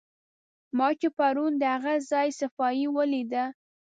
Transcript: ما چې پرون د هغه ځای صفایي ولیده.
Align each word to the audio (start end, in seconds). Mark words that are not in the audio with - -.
ما 0.77 0.87
چې 0.99 1.07
پرون 1.17 1.51
د 1.57 1.63
هغه 1.75 1.93
ځای 2.11 2.29
صفایي 2.39 2.87
ولیده. 2.91 3.45